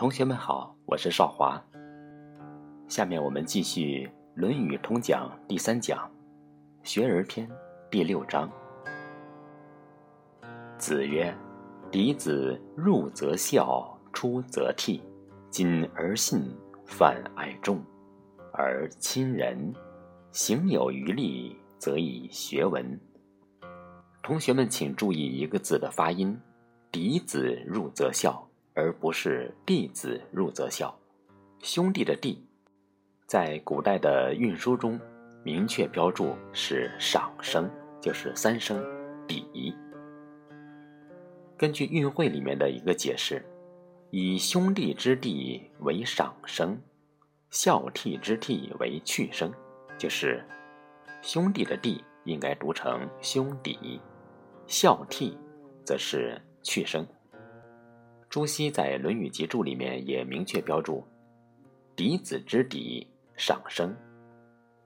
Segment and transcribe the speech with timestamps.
[0.00, 1.62] 同学们好，我是少华。
[2.88, 6.10] 下面我们继续《论语通讲》第三讲
[6.88, 7.46] 《学而篇》
[7.90, 8.50] 第六章。
[10.78, 11.30] 子曰
[11.92, 14.98] ：“嫡子入则孝，出则悌，
[15.50, 16.50] 谨而信，
[16.86, 17.78] 泛爱众，
[18.54, 19.70] 而亲仁，
[20.32, 22.98] 行有余力，则以学文。”
[24.24, 26.40] 同学们请注意一个字的发音
[26.90, 28.42] ：“嫡子入则孝。”
[28.80, 30.98] 而不是弟子入则孝，
[31.58, 32.42] 兄弟的弟，
[33.26, 34.98] 在古代的运输中
[35.44, 38.82] 明确标注是上声，就是三声
[39.28, 39.76] 底。
[41.58, 43.44] 根据运会里面的一个解释，
[44.08, 46.80] 以兄弟之弟为上声，
[47.50, 49.52] 孝悌之悌为去声，
[49.98, 50.42] 就是
[51.20, 54.00] 兄弟的弟应该读成兄弟，
[54.66, 55.36] 孝悌
[55.84, 57.06] 则是去声。
[58.30, 61.04] 朱熹在《论语集注》里面也明确标注
[61.96, 63.04] ：“嫡子之嫡
[63.36, 63.92] 上声，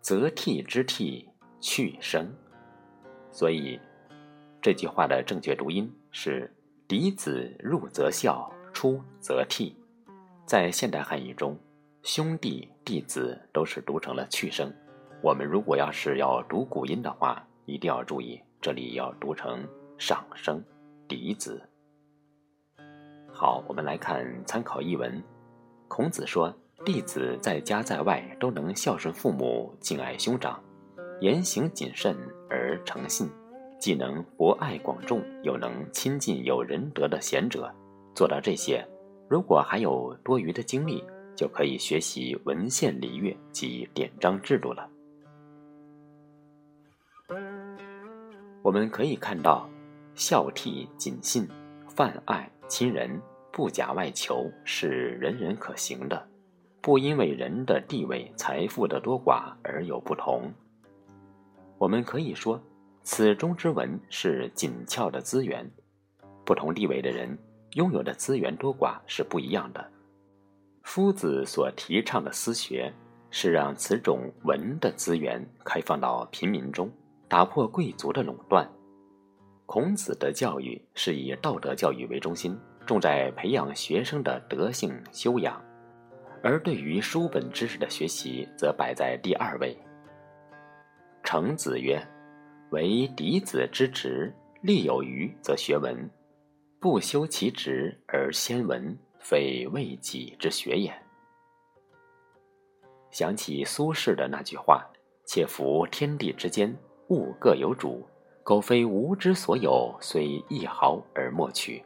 [0.00, 1.26] 则悌之悌
[1.60, 2.32] 去声。”
[3.32, 3.80] 所以
[4.60, 6.48] 这句话的正确读音是
[6.86, 9.74] “嫡子入则孝，出则悌”。
[10.46, 11.58] 在现代汉语中，
[12.04, 14.72] 兄弟、弟子都是读成了去声。
[15.20, 19.66] 我们如果要是要读古音的话，一定要注意，这里要读成
[19.98, 20.62] 上声，
[21.08, 21.60] 嫡子。
[23.42, 25.20] 好，我们来看参考译文。
[25.88, 26.54] 孔子说
[26.86, 30.62] ：“弟子在家在外都能孝顺父母，敬爱兄长，
[31.20, 32.16] 言行谨慎
[32.48, 33.28] 而诚信，
[33.80, 37.68] 既能博爱广众，又能亲近有仁德的贤者。
[38.14, 38.86] 做到这些，
[39.28, 41.02] 如果还有多余的精力，
[41.34, 44.88] 就可以学习文献礼乐及典章制度了。”
[48.62, 49.68] 我们可以看到，
[50.14, 51.48] 孝悌谨信，
[51.88, 53.20] 泛爱亲仁。
[53.52, 56.26] 不假外求是人人可行的，
[56.80, 60.50] 不因为人的地位、财富的多寡而有不同。
[61.76, 62.58] 我们可以说，
[63.02, 65.70] 此中之文是紧俏的资源，
[66.46, 67.38] 不同地位的人
[67.74, 69.86] 拥有的资源多寡是不一样的。
[70.84, 72.90] 夫子所提倡的私学，
[73.30, 76.90] 是让此种文的资源开放到平民中，
[77.28, 78.66] 打破贵族的垄断。
[79.66, 82.58] 孔子的教育是以道德教育为中心。
[82.86, 85.62] 重在培养学生的德性修养，
[86.42, 89.76] 而对于书本知识的学习则摆在第二位。
[91.22, 92.04] 程子曰
[92.70, 96.10] ：“为嫡子之职，立有余则学文，
[96.80, 100.92] 不修其职而先文，非为己之学也。”
[103.12, 104.84] 想起苏轼的那句话
[105.24, 106.76] ：“且夫天地之间，
[107.10, 108.04] 物各有主，
[108.42, 111.80] 苟非吾之所有，虽一毫而莫取。”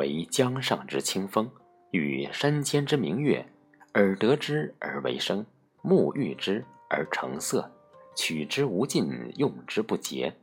[0.00, 1.50] 为江上之清风，
[1.90, 3.46] 与山间之明月，
[3.92, 5.44] 耳得之而为声，
[5.82, 7.70] 目遇之而成色，
[8.16, 10.34] 取之无尽，用之不竭，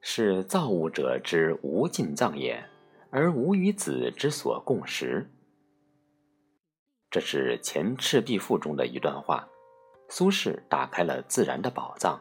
[0.00, 2.64] 是造物者之无尽藏也，
[3.10, 5.30] 而吾与子之所共识。
[7.10, 9.46] 这是《前赤壁赋》中的一段话。
[10.08, 12.18] 苏轼打开了自然的宝藏，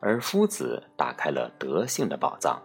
[0.00, 2.60] 而夫子打开了德性的宝藏，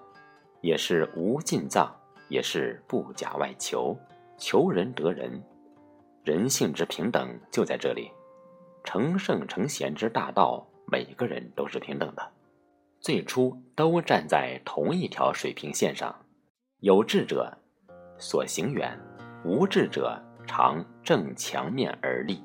[0.61, 1.95] 也是无尽藏。
[2.29, 3.97] 也是不假外求，
[4.37, 5.43] 求人得人，
[6.23, 8.11] 人性之平等就在这里。
[8.83, 12.31] 成圣成贤之大道，每个人都是平等的，
[12.99, 16.13] 最初都站在同一条水平线上。
[16.79, 17.55] 有志者
[18.17, 18.97] 所行远，
[19.45, 22.43] 无志者常正墙面而立。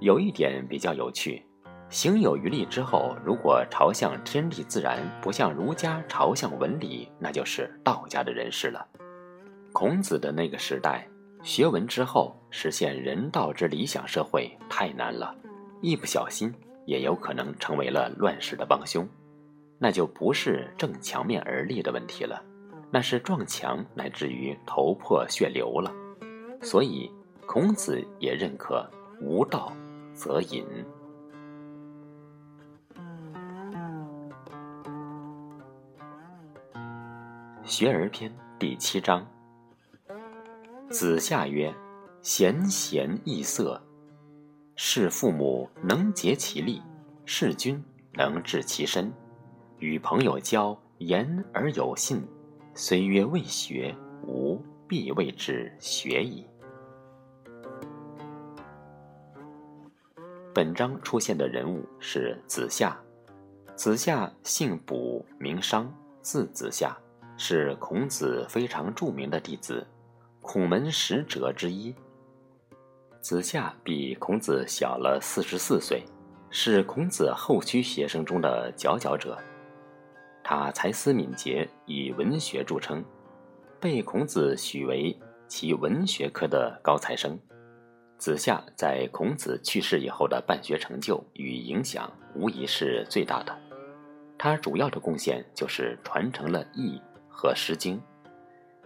[0.00, 1.45] 有一点比较有趣。
[1.88, 8.84] 行有余力之后，如果朝向天地自然，不像儒家朝向文理，那就是道家的人士了。
[9.72, 11.06] 孔子的那个时代，
[11.42, 15.34] 学文之后实现人道之理想社会太难了，
[15.80, 16.52] 一不小心
[16.86, 19.08] 也有可能成为了乱世的帮凶，
[19.78, 22.42] 那就不是正墙面而立的问题了，
[22.90, 25.92] 那是撞墙乃至于头破血流了。
[26.60, 27.08] 所以，
[27.46, 28.84] 孔子也认可
[29.20, 29.72] 无道
[30.14, 30.64] 则隐。
[37.66, 39.26] 学而篇第七章。
[40.88, 41.74] 子夏曰
[42.22, 43.82] ：“贤贤易色，
[44.76, 46.80] 事父母能竭其力，
[47.24, 47.82] 事君
[48.12, 49.12] 能治其身。
[49.80, 52.24] 与朋友交，言而有信，
[52.72, 53.92] 虽曰未学，
[54.22, 56.46] 吾必谓之学矣。”
[60.54, 62.96] 本章出现的人物是子夏。
[63.74, 65.92] 子夏姓卜，名商，
[66.22, 66.96] 字子夏。
[67.38, 69.86] 是孔子非常著名的弟子，
[70.40, 71.94] 孔门十哲之一。
[73.20, 76.02] 子夏比孔子小了四十四岁，
[76.50, 79.36] 是孔子后驱学生中的佼佼者。
[80.42, 83.04] 他才思敏捷，以文学著称，
[83.80, 85.18] 被孔子许为
[85.48, 87.38] 其文学科的高材生。
[88.16, 93.54] 子夏在孔子去世以后的办学成就与影响，无疑是最大的。
[94.38, 96.98] 他主要的贡献就是传承了《义》
[97.36, 97.98] 和《诗经》，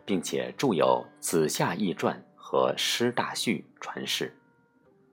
[0.04, 4.36] 并且著有《子夏易传》和《诗大序》传世。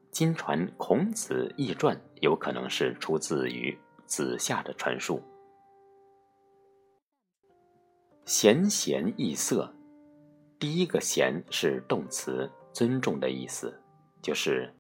[0.09, 5.21] 今传《孔子易传》有可能是出自于子夏的传述。
[8.25, 9.71] 贤贤易色，
[10.57, 13.79] 第一个“贤”是动词，尊重的意思，
[14.21, 14.73] 就是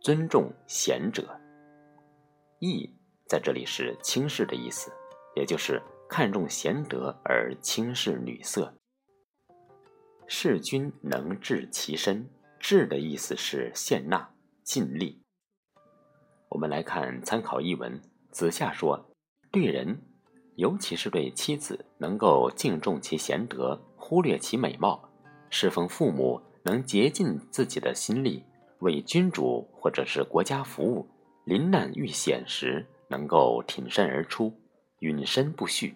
[0.00, 1.38] 尊重贤者。
[2.58, 2.92] 易
[3.28, 4.92] 在这里是轻视的意思，
[5.36, 5.80] 也就是
[6.12, 8.74] 看重贤德而轻视女色。
[10.26, 12.28] 事君能治其身，
[12.60, 15.22] 治的意思是献纳、尽力。
[16.50, 17.98] 我们来看参考译文，
[18.30, 19.08] 子夏说
[19.50, 20.02] ：“对人。”
[20.56, 25.08] 尤其是对妻子，能够敬重其贤德，忽略其美貌；
[25.48, 28.44] 侍奉父母，能竭尽自己的心力
[28.80, 31.08] 为君主或者是国家服务；
[31.46, 34.52] 临难遇险时，能够挺身而出，
[34.98, 35.94] 允身不恤；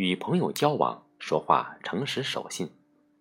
[0.00, 2.70] 与朋友交往，说话诚实守信。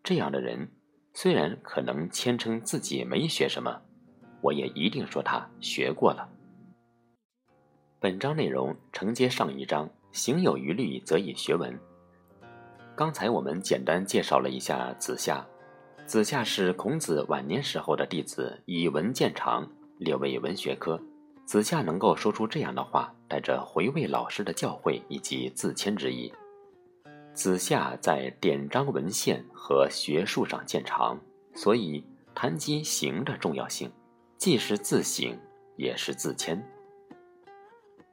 [0.02, 0.72] 这样的人，
[1.14, 3.82] 虽然可能谦称自己没学什么，
[4.40, 6.30] 我也一定说他学过了。
[8.00, 9.90] 本章内容承接上一章。
[10.12, 11.78] 行有余力，则以学文。
[12.96, 15.46] 刚才我们简单介绍了一下子夏，
[16.08, 21.00] 子夏是孔子晚年时候的弟子，以文见长，列为文学科。
[21.46, 26.34] 子夏能够说出这样的话，带着回味老师的教诲以及自谦之意。
[27.40, 31.18] 子夏在典章文献和学术上见长，
[31.56, 32.04] 所以
[32.36, 33.90] 谈及行的重要性，
[34.38, 35.40] 既是自省，
[35.78, 36.62] 也是自谦。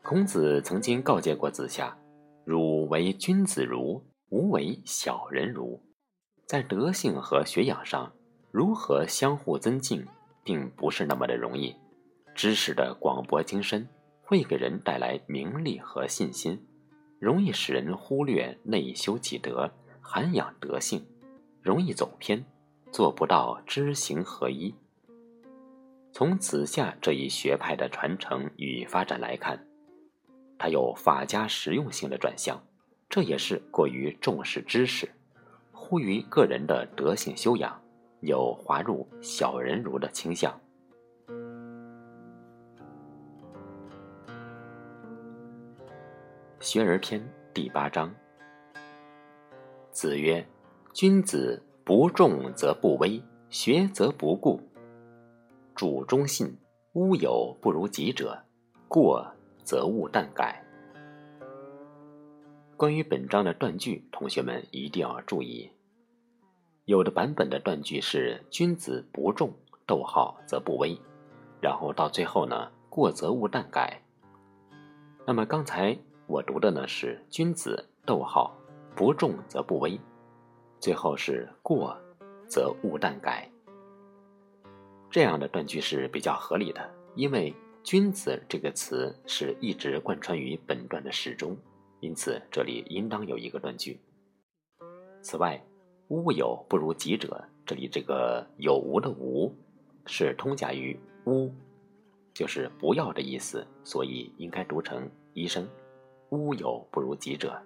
[0.05, 1.99] 孔子曾经告诫过子夏
[2.46, 5.82] ：“汝为君子如，吾为小人如。”
[6.46, 8.12] 在德性和学养上，
[8.52, 10.06] 如何相互增进，
[10.44, 11.75] 并不是那么的容易。
[12.32, 13.88] 知识的广博精深，
[14.22, 16.64] 会给人带来名利和信心，
[17.19, 19.71] 容易使人忽略内修己德、
[20.01, 21.05] 涵养德性，
[21.63, 22.45] 容易走偏，
[22.93, 24.75] 做不到知行合一。
[26.13, 29.67] 从子夏这一学派的传承与发展来看，
[30.59, 32.63] 它有法家实用性的转向，
[33.09, 35.09] 这也是过于重视知识，
[35.73, 37.79] 忽于个人的德性修养，
[38.21, 40.59] 有滑入小人儒的倾向。
[46.58, 47.23] 学而篇
[47.53, 48.12] 第八章。
[49.91, 50.44] 子曰
[50.94, 54.61] ：“君子不重则不威，学则不固。
[55.75, 56.56] 主忠信，
[56.94, 58.43] 乌有不如己者，
[58.88, 59.26] 过。”
[59.67, 60.64] 则勿惮改。
[62.76, 65.69] 关于本章的断句，同学们一定要注意。
[66.85, 69.53] 有的版本的断句是“君子不重，
[69.85, 70.97] 逗号则不威”，
[71.61, 74.00] 然后到最后呢，“过则勿惮改”。
[75.26, 78.56] 那么刚才我读的呢是“君子逗号
[78.94, 79.98] 不重则不威”，
[80.81, 81.96] 最后是“过
[82.48, 83.51] 则勿惮改”。
[85.10, 87.55] 这样的断句是比较合理的，因为。
[87.86, 91.56] 君子这个词是一直贯穿于本段的始终，
[92.01, 94.01] 因此这里应当有一个断句。
[95.22, 95.65] 此外，
[96.08, 99.55] 乌有不如己者，这里这个有无的无
[100.05, 101.55] 是通假于乌，
[102.34, 105.65] 就是不要的意思，所以应该读成一声。
[106.31, 107.61] 乌有不如己者，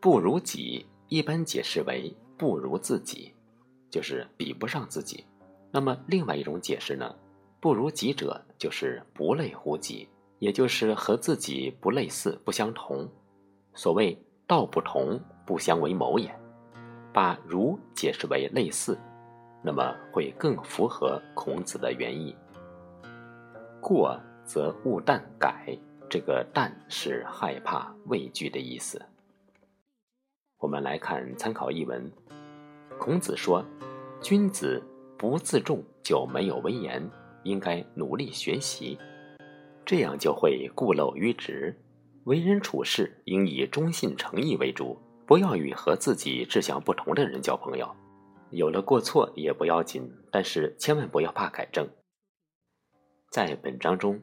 [0.00, 3.32] 不如己一般解释为不如自己，
[3.90, 5.24] 就是比不上自己。
[5.70, 7.14] 那么另外一种解释呢？
[7.60, 10.08] 不如己者，就是不类乎己，
[10.38, 13.06] 也就是和自己不类似、不相同。
[13.74, 16.34] 所谓道不同，不相为谋也。
[17.12, 18.98] 把如解释为类似，
[19.62, 22.34] 那么会更符合孔子的原意。
[23.80, 25.76] 过则勿惮改，
[26.10, 29.00] 这个惮是害怕、畏惧的意思。
[30.58, 32.10] 我们来看参考译文。
[32.98, 33.64] 孔子说
[34.20, 34.82] ：“君子
[35.16, 37.08] 不自重，就没有威严。”
[37.44, 38.98] 应该努力学习，
[39.86, 41.74] 这样就会固陋迂直。
[42.24, 47.88] 为人处事应以忠信诚意为主，不要与和自己志向不同的人交朋友。
[48.50, 51.88] 有了过错也不要紧，但是千万不要怕改正。
[53.30, 54.20] 在本章中，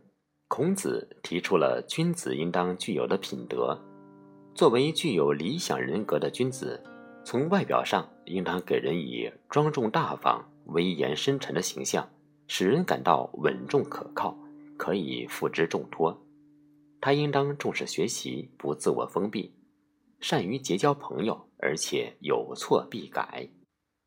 [0.47, 3.79] 孔子提出了君子应当具有的品德。
[4.55, 6.81] 作为具有理想人格的君子，
[7.23, 12.09] 从外表上，应当给人以庄重大方、威严深沉的形象，
[12.47, 14.37] 使人感到稳重可靠，
[14.77, 16.17] 可以付之重托。
[16.99, 19.53] 他应当重视学习，不自我封闭，
[20.19, 23.49] 善于结交朋友，而且有错必改。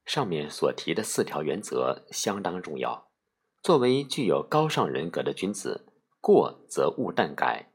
[0.07, 3.09] 上面所提的四条原则相当重要。
[3.63, 5.90] 作为具有高尚人格的君子，
[6.21, 7.67] 过则勿惮改，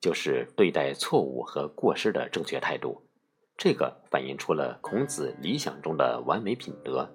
[0.00, 3.02] 就是对待错误和过失的正确态度。
[3.56, 7.08] 这个反映出了孔子理想中的完美品德，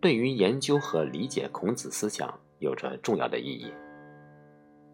[0.00, 3.72] 对于研究和理解孔子思想有着重要的意义。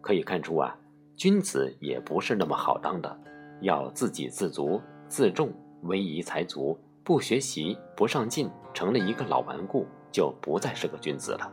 [0.01, 0.73] 可以看出啊，
[1.17, 3.19] 君子也不是那么好当的，
[3.61, 11.51] 要自给自足、自重、威仪才足，不学习、不上进，成了一个老顽固，就不再是个君子了。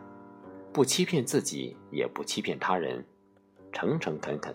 [0.72, 3.04] 不欺骗自己，也不欺骗他人，
[3.72, 4.54] 诚诚恳恳。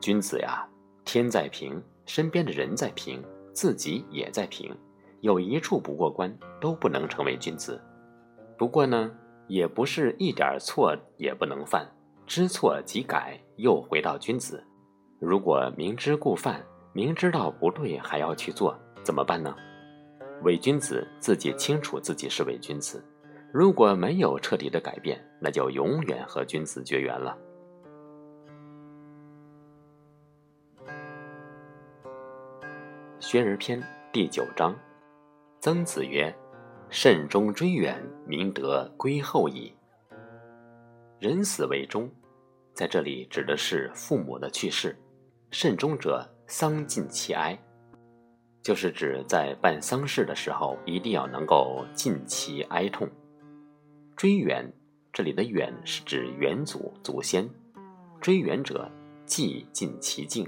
[0.00, 0.66] 君子呀，
[1.04, 1.82] 天在平。
[2.04, 3.22] 身边的人在评，
[3.54, 4.76] 自己也在评，
[5.20, 7.80] 有一处不过关，都不能成为君子。
[8.58, 9.08] 不过呢，
[9.46, 11.88] 也不是一点错也不能犯，
[12.26, 14.62] 知错即改，又回到君子。
[15.20, 16.60] 如果明知故犯，
[16.92, 19.54] 明知道不对还要去做，怎么办呢？
[20.42, 23.02] 伪君子自己清楚自己是伪君子，
[23.52, 27.38] 如果没有彻底的改变，那就永远和君子绝缘了。
[33.32, 34.78] 学而篇第九章，
[35.58, 36.30] 曾子曰
[36.92, 39.74] ：“慎终追远，明德归后矣。”
[41.18, 42.12] 人死为终，
[42.74, 44.94] 在这里指的是父母的去世。
[45.50, 47.58] 慎终者，丧尽其哀，
[48.60, 53.08] 就是指在办丧事的时候，一定要能够尽其哀痛。
[54.14, 54.70] 追远，
[55.10, 57.48] 这里的远是指远祖祖先。
[58.20, 58.90] 追远者，
[59.24, 60.46] 祭尽其敬。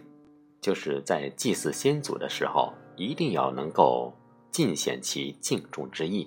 [0.64, 4.11] 就是在祭祀先祖的时候，一定要能够
[4.50, 6.26] 尽显其敬重之意。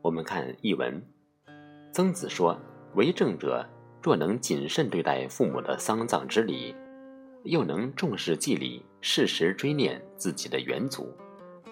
[0.00, 1.04] 我们看译文，
[1.92, 2.56] 曾子说
[2.94, 3.68] ：“为政者
[4.00, 6.72] 若能谨慎对待父母的丧葬之礼，
[7.42, 11.12] 又能重视祭礼，适时追念自己的远祖，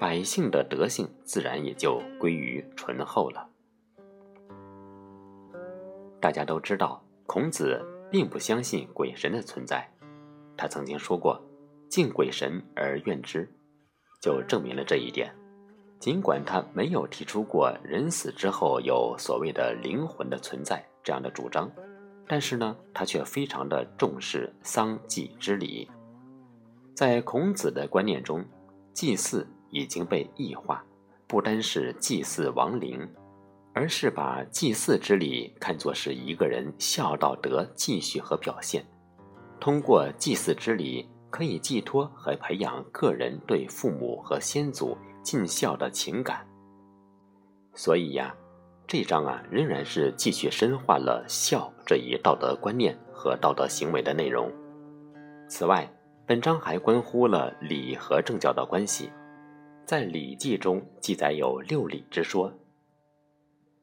[0.01, 3.49] 百姓的德性自然也就归于醇厚了。”
[6.19, 7.81] 大家都知道，孔子
[8.11, 9.89] 并不相信鬼神的存在。
[10.63, 11.43] 他曾经说过
[11.91, 13.53] ：“敬鬼神而怨之”，
[14.23, 15.35] 就证明了这一点。
[15.99, 21.69] 尽管他没有提出过人死之后有所谓的灵魂的存在这样的主张，
[22.29, 25.91] 但是呢，他却非常的重视丧祭之礼。
[26.95, 28.45] 在孔子的观念中，
[28.95, 30.85] 祭祀已经被异化，
[31.27, 33.05] 不单是祭祀亡灵，
[33.75, 38.87] 而是把祭祀之礼看作是一个人孝道德继续和表现。
[39.63, 46.45] 通过祭祀之礼，可以寄托和培养个人对父母和先祖尽孝的情感。
[47.73, 48.35] 所以呀，
[48.89, 54.51] 这章啊仍然是继续深化了孝这一道德观念和道德行为的内容。
[55.49, 55.89] 此外，
[56.27, 59.13] 本章还关乎了礼和政教的关系。
[59.87, 62.53] 在《礼记》中记载有六礼之说，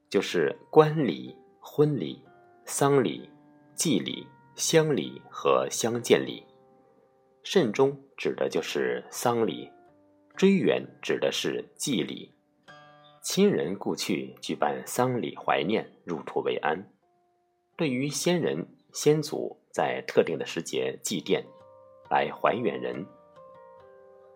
[0.10, 2.22] 就是冠礼、婚礼、
[2.66, 3.30] 丧礼、
[3.76, 4.28] 祭礼。
[4.60, 6.44] 乡礼和乡见礼，
[7.44, 9.72] 慎终指的就是丧礼，
[10.36, 12.30] 追远指的是祭礼。
[13.24, 16.92] 亲人故去，举办丧礼怀念，入土为安。
[17.78, 21.42] 对于先人先祖，在特定的时节祭奠，
[22.10, 23.06] 来怀远人。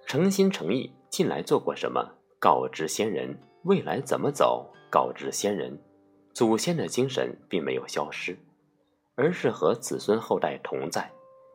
[0.05, 2.01] 诚心诚意近来做过什么，
[2.39, 5.77] 告知先人；未来怎么走，告知先人。
[6.33, 8.37] 祖先的精神并没有消失。
[9.15, 11.11] 而是和子孙后代同在，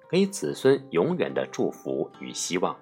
[0.08, 2.76] 给子孙永远的祝福与希望。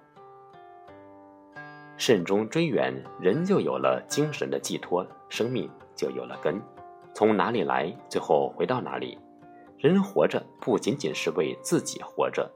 [1.96, 6.60] 慎终追远，人就有了精神的寄托，生命就有了根。
[7.14, 9.18] 从哪里来，最后回到哪里。
[9.78, 12.50] 人活着不仅仅是为自己活着，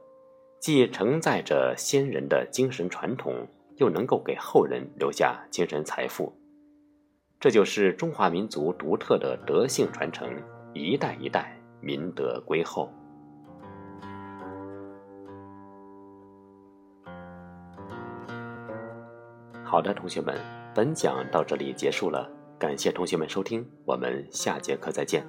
[0.59, 3.47] 既承载着先人的精神传统，
[3.77, 6.31] 又能够给后人留下精神财富。
[7.39, 10.29] 这就是中华民族独特的德性传承，
[10.73, 11.60] 一代一代。
[11.81, 12.89] 民德归厚。
[19.63, 20.37] 好的，同学们，
[20.75, 25.25] 本讲到这里结束了，感谢同学们收听，我们下节课再见。